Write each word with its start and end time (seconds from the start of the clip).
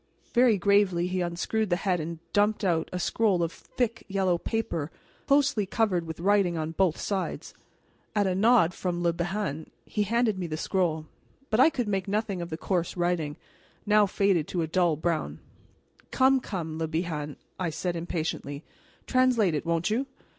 Very 0.33 0.57
gravely 0.57 1.05
he 1.05 1.21
unscrewed 1.21 1.69
the 1.69 1.75
head 1.75 1.99
and 1.99 2.17
dumped 2.33 2.63
out 2.63 2.89
a 2.91 2.97
scroll 2.97 3.43
of 3.43 3.51
thick 3.51 4.03
yellow 4.07 4.39
paper 4.39 4.89
closely 5.27 5.67
covered 5.67 6.07
with 6.07 6.19
writing 6.19 6.57
on 6.57 6.71
both 6.71 6.97
sides. 6.99 7.53
At 8.15 8.25
a 8.25 8.33
nod 8.33 8.73
from 8.73 9.03
Le 9.03 9.13
Bihan 9.13 9.69
he 9.85 10.01
handed 10.01 10.39
me 10.39 10.47
the 10.47 10.57
scroll. 10.57 11.05
But 11.51 11.59
I 11.59 11.69
could 11.69 11.87
make 11.87 12.07
nothing 12.07 12.41
of 12.41 12.49
the 12.49 12.57
coarse 12.57 12.97
writing, 12.97 13.37
now 13.85 14.07
faded 14.07 14.47
to 14.47 14.63
a 14.63 14.67
dull 14.67 14.95
brown. 14.95 15.37
"Come, 16.09 16.39
come, 16.39 16.79
Le 16.79 16.87
Bihan," 16.87 17.35
I 17.59 17.69
said 17.69 17.95
impatiently, 17.95 18.63
"translate 19.05 19.53
it, 19.53 19.67
won't 19.67 19.91
you? 19.91 20.07